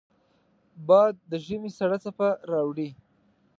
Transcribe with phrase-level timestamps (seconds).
[0.87, 2.89] باد د ژمې سړه څپه راوړي